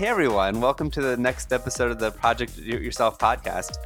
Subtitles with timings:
[0.00, 3.76] Hey everyone, welcome to the next episode of the Project Do It Yourself podcast.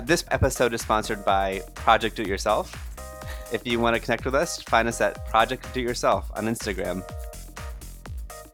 [0.00, 2.72] This episode is sponsored by Project Do It Yourself.
[3.52, 6.44] If you want to connect with us, find us at Project Do It Yourself on
[6.44, 7.02] Instagram.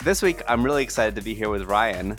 [0.03, 2.17] This week, I'm really excited to be here with Ryan.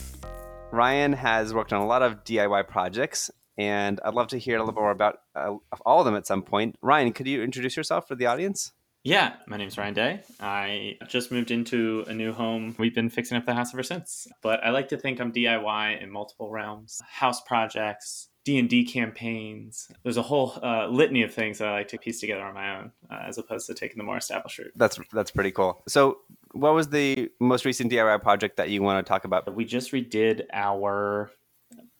[0.69, 4.59] Ryan has worked on a lot of DIY projects, and I'd love to hear a
[4.59, 5.55] little more about uh,
[5.87, 6.75] all of them at some point.
[6.83, 8.73] Ryan, could you introduce yourself for the audience?
[9.05, 10.21] Yeah, my name's Ryan Day.
[10.39, 12.73] I just moved into a new home.
[12.79, 14.27] We've been fixing up the house ever since.
[14.41, 18.85] But I like to think I'm DIY in multiple realms: house projects, D and D
[18.85, 19.91] campaigns.
[20.03, 22.77] There's a whole uh, litany of things that I like to piece together on my
[22.77, 24.71] own, uh, as opposed to taking the more established route.
[24.77, 25.83] That's that's pretty cool.
[25.85, 26.19] So,
[26.53, 29.53] what was the most recent DIY project that you want to talk about?
[29.53, 31.29] We just redid our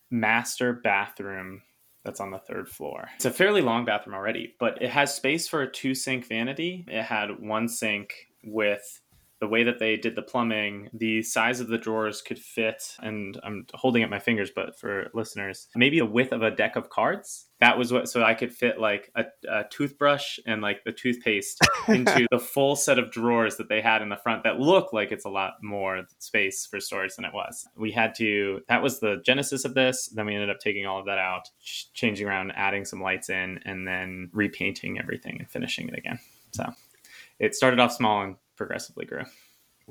[0.10, 1.64] master bathroom
[2.04, 3.10] that's on the third floor.
[3.16, 6.86] It's a fairly long bathroom already, but it has space for a two sink vanity.
[6.88, 9.02] It had one sink with
[9.44, 13.38] the way that they did the plumbing, the size of the drawers could fit, and
[13.44, 16.90] I'm holding up my fingers, but for listeners, maybe the width of a deck of
[16.90, 17.48] cards.
[17.60, 21.60] That was what, so I could fit like a, a toothbrush and like the toothpaste
[21.90, 25.12] into the full set of drawers that they had in the front that look like
[25.12, 27.68] it's a lot more space for storage than it was.
[27.76, 30.08] We had to, that was the genesis of this.
[30.08, 31.50] Then we ended up taking all of that out,
[31.94, 36.20] changing around, adding some lights in, and then repainting everything and finishing it again.
[36.54, 36.72] So
[37.40, 39.24] it started off small and progressively grew.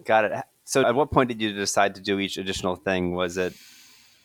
[0.05, 0.32] Got it.
[0.64, 3.14] So, at what point did you decide to do each additional thing?
[3.14, 3.54] Was it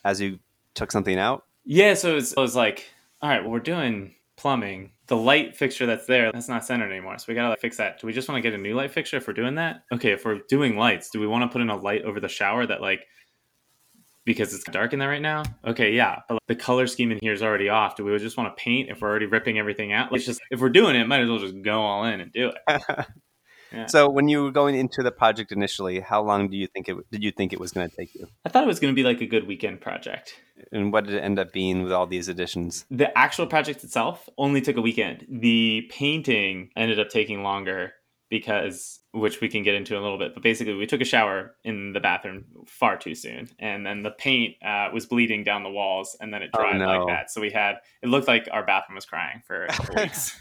[0.05, 0.39] as you
[0.73, 1.45] took something out?
[1.65, 1.93] Yeah.
[1.95, 2.85] So it was, it was like,
[3.21, 4.91] all right, well, we're doing plumbing.
[5.07, 7.17] The light fixture that's there, that's not centered anymore.
[7.17, 7.99] So we gotta like, fix that.
[7.99, 9.83] Do we just want to get a new light fixture if we're doing that?
[9.91, 12.27] Okay, if we're doing lights, do we want to put in a light over the
[12.27, 13.07] shower that like
[14.25, 15.43] because it's dark in there right now?
[15.65, 16.19] Okay, yeah.
[16.27, 17.95] But like, the color scheme in here is already off.
[17.95, 20.11] Do we just want to paint if we're already ripping everything out?
[20.11, 22.31] Like, it's just if we're doing it, might as well just go all in and
[22.31, 22.85] do it.
[23.87, 26.95] So when you were going into the project initially, how long do you think it
[27.11, 28.27] did you think it was going to take you?
[28.45, 30.35] I thought it was going to be like a good weekend project.
[30.71, 32.85] And what did it end up being with all these additions?
[32.89, 35.25] The actual project itself only took a weekend.
[35.29, 37.93] The painting ended up taking longer
[38.29, 41.05] because which we can get into in a little bit but basically we took a
[41.05, 45.63] shower in the bathroom far too soon and then the paint uh, was bleeding down
[45.63, 46.99] the walls and then it dried oh, no.
[46.99, 49.95] like that so we had it looked like our bathroom was crying for a couple
[50.03, 50.37] weeks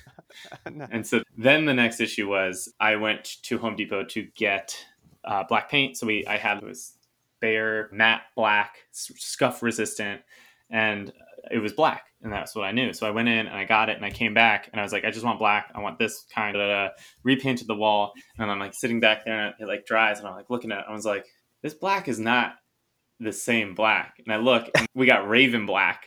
[0.90, 4.76] and so then the next issue was i went to home depot to get
[5.24, 6.94] uh, black paint so we i had was
[7.42, 10.22] Behr matte black scuff resistant
[10.70, 11.12] and
[11.50, 12.92] it was black and that's what I knew.
[12.92, 14.92] So I went in and I got it and I came back and I was
[14.92, 15.70] like, I just want black.
[15.74, 16.90] I want this kind of
[17.22, 18.12] repainted the wall.
[18.38, 20.80] And I'm like sitting back there and it like dries and I'm like looking at
[20.80, 20.84] it.
[20.88, 21.24] I was like,
[21.62, 22.54] this black is not
[23.20, 24.14] the same black.
[24.24, 26.06] And I look and we got Raven black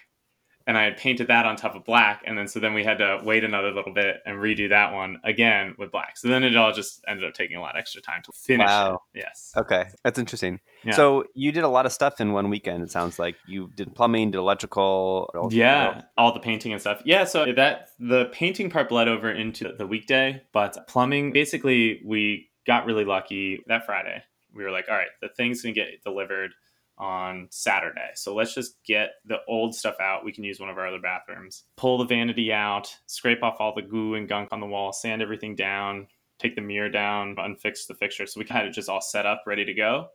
[0.69, 2.21] and I had painted that on top of black.
[2.27, 5.19] And then so then we had to wait another little bit and redo that one
[5.23, 6.15] again with black.
[6.15, 8.67] So then it all just ended up taking a lot extra time to finish.
[8.67, 9.01] Wow.
[9.15, 9.21] It.
[9.21, 9.51] Yes.
[9.57, 9.85] Okay.
[10.03, 10.59] That's interesting.
[10.83, 10.93] Yeah.
[10.93, 13.35] So you did a lot of stuff in one weekend, it sounds like.
[13.47, 15.49] You did plumbing, did electrical.
[15.49, 16.03] Yeah.
[16.19, 17.01] All the painting and stuff.
[17.03, 17.23] Yeah.
[17.23, 22.85] So that the painting part bled over into the weekday, but plumbing, basically, we got
[22.85, 24.21] really lucky that Friday.
[24.53, 26.51] We were like, all right, the thing's going to get delivered
[26.99, 28.11] on Saturday.
[28.15, 30.25] So let's just get the old stuff out.
[30.25, 31.63] We can use one of our other bathrooms.
[31.77, 35.21] Pull the vanity out, scrape off all the goo and gunk on the wall, sand
[35.21, 36.07] everything down,
[36.39, 38.25] take the mirror down, unfix the fixture.
[38.25, 40.09] So we kind of just all set up, ready to go.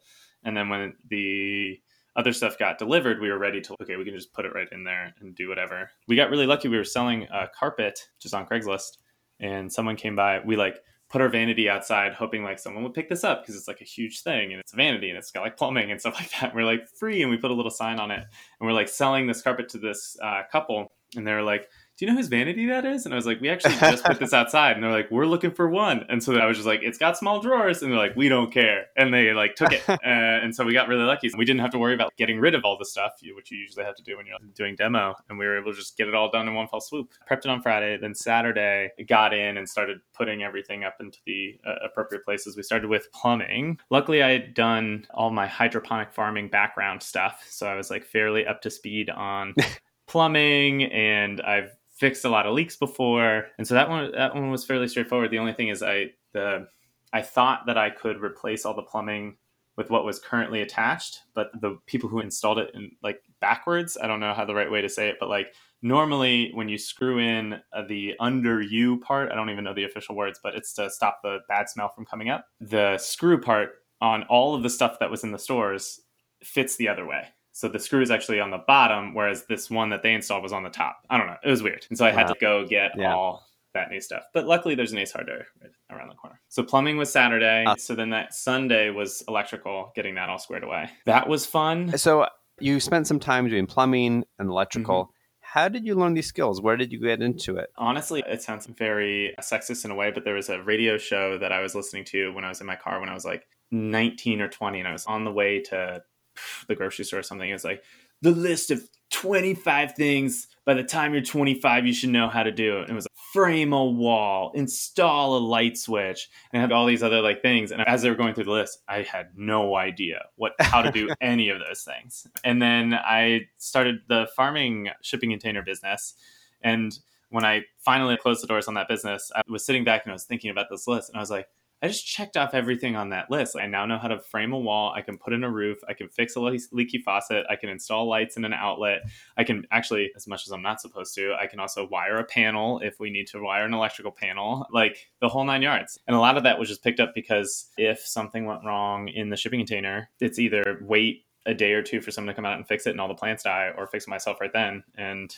[0.44, 1.81] And then when the
[2.17, 4.69] other stuff got delivered, we were ready to, okay, we can just put it right
[4.71, 5.91] in there and do whatever.
[6.06, 6.69] We got really lucky.
[6.69, 8.99] We were selling a carpet just on Craigslist
[9.41, 10.41] and someone came by.
[10.44, 10.81] We like
[11.14, 13.84] put our vanity outside, hoping like someone would pick this up because it's like a
[13.84, 16.47] huge thing and it's a vanity and it's got like plumbing and stuff like that.
[16.47, 18.88] And we're like free, and we put a little sign on it, and we're like
[18.88, 22.66] selling this carpet to this uh, couple, and they're like, do you know whose vanity
[22.66, 23.05] that is?
[23.05, 24.72] And I was like, we actually just put this outside.
[24.72, 26.05] And they're like, we're looking for one.
[26.09, 27.82] And so I was just like, it's got small drawers.
[27.82, 28.87] And they're like, we don't care.
[28.97, 29.82] And they like took it.
[29.88, 31.31] uh, and so we got really lucky.
[31.37, 33.84] We didn't have to worry about getting rid of all the stuff, which you usually
[33.84, 35.15] have to do when you're doing demo.
[35.28, 37.12] And we were able to just get it all done in one fell swoop.
[37.31, 37.97] Prepped it on Friday.
[37.97, 42.56] Then Saturday, got in and started putting everything up into the uh, appropriate places.
[42.56, 43.78] We started with plumbing.
[43.91, 47.44] Luckily, I had done all my hydroponic farming background stuff.
[47.49, 49.55] So I was like fairly up to speed on
[50.06, 54.50] plumbing and I've fixed a lot of leaks before, and so that one that one
[54.50, 55.31] was fairly straightforward.
[55.31, 56.69] The only thing is I the
[57.12, 59.37] I thought that I could replace all the plumbing
[59.76, 64.06] with what was currently attached, but the people who installed it in like backwards, I
[64.06, 67.19] don't know how the right way to say it, but like normally when you screw
[67.19, 70.73] in uh, the under U part, I don't even know the official words, but it's
[70.75, 72.46] to stop the bad smell from coming up.
[72.61, 76.00] The screw part on all of the stuff that was in the stores
[76.43, 77.26] fits the other way.
[77.55, 80.53] So the screw is actually on the bottom, whereas this one that they installed was
[80.53, 80.99] on the top.
[81.09, 81.37] I don't know.
[81.45, 81.87] It was weird.
[81.89, 82.33] And so I had wow.
[82.33, 83.15] to go get yeah.
[83.15, 84.25] all that new stuff.
[84.35, 86.41] But luckily, there's an Ace Hardware right around the corner.
[86.49, 87.65] So plumbing was Saturday.
[87.65, 90.91] Uh, so then that Sunday was electrical, getting that all squared away.
[91.06, 91.97] That was fun.
[91.97, 92.27] So
[92.59, 95.05] you spent some time doing plumbing and electrical.
[95.05, 95.11] Mm-hmm.
[95.43, 96.61] How did you learn these skills?
[96.61, 97.71] Where did you get into it?
[97.77, 101.53] Honestly, it sounds very sexist in a way, but there was a radio show that
[101.53, 104.41] I was listening to when I was in my car when I was like 19
[104.41, 106.03] or 20, and I was on the way to
[106.69, 107.50] the grocery store or something.
[107.50, 107.82] It's like
[108.22, 112.50] the list of 25 things by the time you're 25 you should know how to
[112.50, 112.90] do it.
[112.90, 117.42] it was frame a wall, install a light switch, and have all these other like
[117.42, 117.72] things.
[117.72, 120.92] And as they were going through the list, I had no idea what how to
[120.92, 122.28] do any of those things.
[122.44, 126.14] And then I started the farming shipping container business.
[126.62, 126.96] And
[127.31, 130.14] when I finally closed the doors on that business, I was sitting back and I
[130.14, 131.48] was thinking about this list and I was like,
[131.84, 133.56] I just checked off everything on that list.
[133.56, 134.94] I now know how to frame a wall.
[134.96, 135.76] I can put in a roof.
[135.86, 137.44] I can fix a leaky faucet.
[137.50, 139.02] I can install lights in an outlet.
[139.36, 142.25] I can actually, as much as I'm not supposed to, I can also wire a
[142.25, 145.98] panel if we need to wire an electrical panel, like the whole nine yards.
[146.06, 149.28] And a lot of that was just picked up because if something went wrong in
[149.28, 152.56] the shipping container, it's either wait a day or two for someone to come out
[152.56, 154.82] and fix it and all the plants die, or fix myself right then.
[154.96, 155.36] And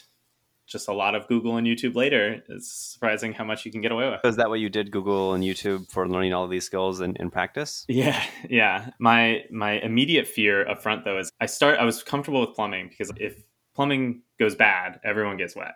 [0.66, 2.42] just a lot of Google and YouTube later.
[2.48, 4.20] It's surprising how much you can get away with.
[4.24, 7.16] Is that what you did, Google and YouTube, for learning all of these skills in,
[7.16, 7.84] in practice?
[7.88, 8.90] Yeah, yeah.
[8.98, 12.88] My my immediate fear up front though is I start I was comfortable with plumbing
[12.88, 13.42] because if
[13.74, 15.74] plumbing goes bad, everyone gets wet.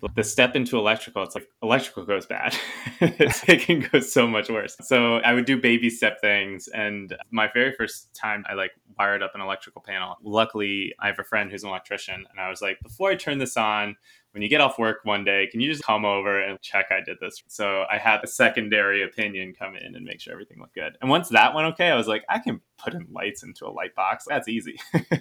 [0.00, 2.56] But the step into electrical, it's like electrical goes bad.
[3.00, 4.76] it can go so much worse.
[4.82, 6.68] So I would do baby step things.
[6.68, 10.16] And my very first time I like wired up an electrical panel.
[10.22, 12.26] Luckily, I have a friend who's an electrician.
[12.30, 13.96] And I was like, before I turn this on,
[14.38, 17.00] when you get off work one day, can you just come over and check I
[17.00, 17.42] did this?
[17.48, 20.96] So I had a secondary opinion come in and make sure everything looked good.
[21.00, 23.70] And once that went okay, I was like, I can put in lights into a
[23.70, 24.24] light box.
[24.28, 24.78] That's easy.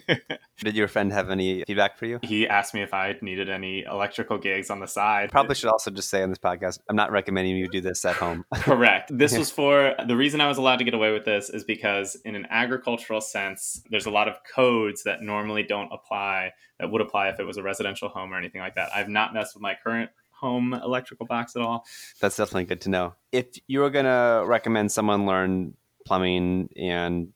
[0.59, 2.19] did your friend have any feedback for you?
[2.23, 5.31] He asked me if I needed any electrical gigs on the side.
[5.31, 8.15] Probably should also just say on this podcast, I'm not recommending you do this at
[8.15, 8.45] home.
[8.53, 9.15] Correct.
[9.15, 12.15] This was for the reason I was allowed to get away with this is because,
[12.25, 17.01] in an agricultural sense, there's a lot of codes that normally don't apply that would
[17.01, 18.89] apply if it was a residential home or anything like that.
[18.93, 21.85] I've not messed with my current home electrical box at all.
[22.21, 23.15] That's definitely good to know.
[23.31, 25.73] If you were going to recommend someone learn
[26.05, 27.33] plumbing and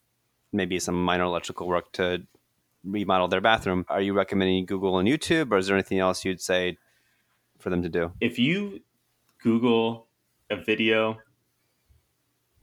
[0.52, 2.24] maybe some minor electrical work to
[2.84, 6.42] remodel their bathroom, are you recommending Google and YouTube, or is there anything else you'd
[6.42, 6.78] say
[7.60, 8.12] for them to do?
[8.20, 8.82] If you
[9.42, 10.08] Google
[10.50, 11.20] a video,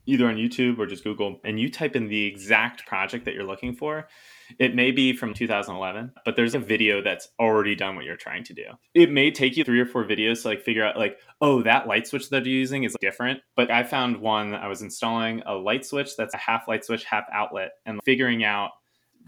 [0.08, 3.44] either on YouTube or just Google, and you type in the exact project that you're
[3.44, 4.08] looking for,
[4.58, 8.43] it may be from 2011, but there's a video that's already done what you're trying
[8.44, 8.64] to do.
[8.94, 11.87] It may take you three or four videos to like figure out like, oh, that
[11.87, 13.40] light switch that you're using is different.
[13.55, 17.05] But I found one I was installing a light switch that's a half light switch,
[17.05, 18.70] half outlet, and figuring out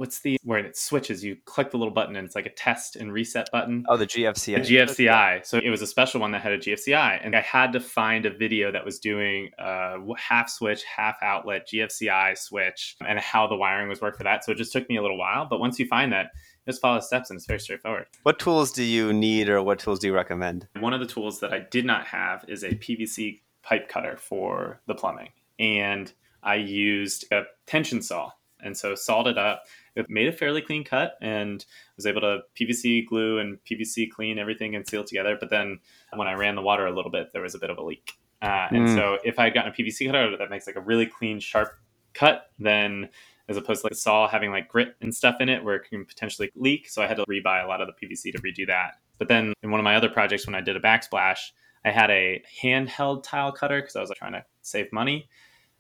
[0.01, 2.97] what's the where it switches you click the little button and it's like a test
[2.97, 3.85] and reset button?
[3.87, 7.21] Oh the gfci the gfci so it was a special one that had a gfci
[7.23, 11.17] and i had to find a video that was doing uh, a half switch half
[11.21, 14.43] outlet gfci switch and how the wiring was worked for that.
[14.43, 16.31] So it just took me a little while but once you find that
[16.65, 18.07] just follow the steps and it's very straightforward.
[18.23, 20.67] What tools do you need or what tools do you recommend?
[20.79, 24.81] One of the tools that i did not have is a pvc pipe cutter for
[24.87, 26.11] the plumbing and
[26.43, 28.31] i used a tension saw
[28.63, 29.65] and so sawed it up
[29.97, 31.65] it made a fairly clean cut and
[31.97, 35.37] was able to PVC glue and PVC clean everything and seal together.
[35.39, 35.81] But then
[36.15, 38.13] when I ran the water a little bit, there was a bit of a leak.
[38.43, 38.95] Uh, and mm.
[38.95, 41.73] so if I had gotten a PVC cutter that makes like a really clean, sharp
[42.15, 43.09] cut, then
[43.49, 45.89] as opposed to like a saw having like grit and stuff in it where it
[45.89, 46.89] can potentially leak.
[46.89, 48.95] So I had to rebuy a lot of the PVC to redo that.
[49.19, 51.51] But then in one of my other projects, when I did a backsplash,
[51.85, 55.29] I had a handheld tile cutter because I was like, trying to save money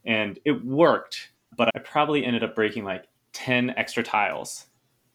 [0.05, 4.66] and it worked, but I probably ended up breaking like 10 extra tiles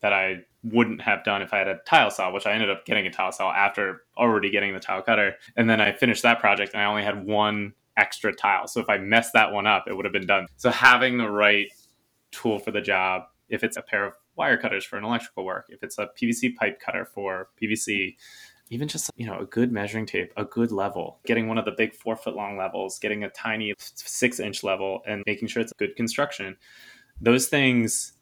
[0.01, 2.85] that I wouldn't have done if I had a tile saw, which I ended up
[2.85, 5.35] getting a tile saw after already getting the tile cutter.
[5.55, 8.67] And then I finished that project and I only had one extra tile.
[8.67, 10.47] So if I messed that one up, it would have been done.
[10.57, 11.67] So having the right
[12.31, 15.65] tool for the job, if it's a pair of wire cutters for an electrical work,
[15.69, 18.15] if it's a PVC pipe cutter for PVC,
[18.69, 21.73] even just you know a good measuring tape a good level getting one of the
[21.77, 25.71] big four foot long levels getting a tiny six inch level and making sure it's
[25.77, 26.57] good construction
[27.21, 28.13] those things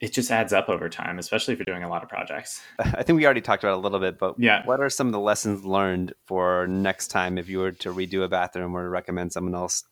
[0.00, 2.62] it just adds up over time, especially if you're doing a lot of projects.
[2.78, 4.64] I think we already talked about it a little bit, but yeah.
[4.66, 8.22] what are some of the lessons learned for next time if you were to redo
[8.22, 9.84] a bathroom or to recommend someone else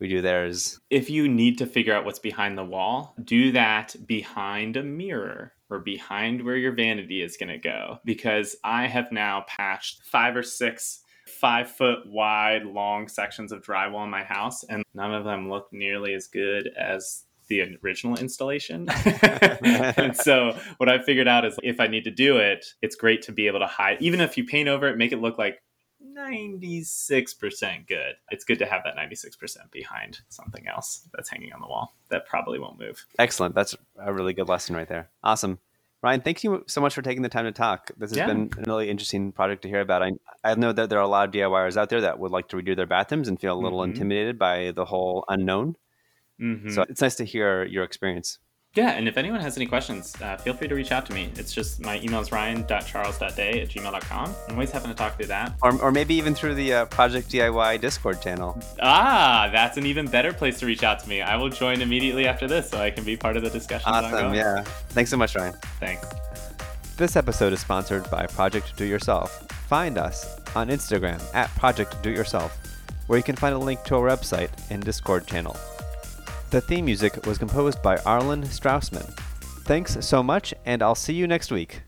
[0.00, 0.80] redo theirs?
[0.88, 5.52] If you need to figure out what's behind the wall, do that behind a mirror
[5.68, 7.98] or behind where your vanity is going to go.
[8.04, 11.01] Because I have now patched five or six
[11.32, 15.68] five foot wide, long sections of drywall in my house, and none of them look
[15.72, 18.88] nearly as good as the original installation.
[19.22, 23.22] and so what I figured out is if I need to do it, it's great
[23.22, 25.62] to be able to hide, even if you paint over it, make it look like
[26.16, 28.14] 96% good.
[28.30, 32.26] It's good to have that 96% behind something else that's hanging on the wall that
[32.26, 33.04] probably won't move.
[33.18, 33.54] Excellent.
[33.54, 35.10] That's a really good lesson right there.
[35.22, 35.58] Awesome.
[36.02, 37.90] Ryan, thank you so much for taking the time to talk.
[37.96, 38.26] This has Yeah.
[38.26, 40.02] been a really interesting project to hear about.
[40.02, 40.10] I,
[40.42, 42.56] I know that there are a lot of DIYers out there that would like to
[42.56, 43.90] redo their bathrooms and feel a little Mhm.
[43.94, 45.76] intimidated by the whole unknown.
[46.38, 48.38] hmm So it's nice to hear your experience.
[48.74, 51.30] Yeah, and if anyone has any questions, uh, feel free to reach out to me.
[51.34, 54.34] It's just my email is ryan.charles.day at gmail.com.
[54.48, 55.52] I'm always happy to talk through that.
[55.62, 58.58] Or, or maybe even through the uh, Project DIY Discord channel.
[58.80, 61.20] Ah, that's an even better place to reach out to me.
[61.20, 63.92] I will join immediately after this so I can be part of the discussion.
[63.92, 64.32] Awesome.
[64.32, 64.62] Yeah.
[64.88, 65.52] Thanks so much, Ryan.
[65.78, 66.06] Thanks.
[66.96, 69.46] This episode is sponsored by Project Do Yourself.
[69.68, 72.58] Find us on Instagram at Project Do Yourself,
[73.06, 75.58] where you can find a link to our website and Discord channel.
[76.52, 79.10] The theme music was composed by Arlen Straussman.
[79.64, 81.80] Thanks so much, and I'll see you next week.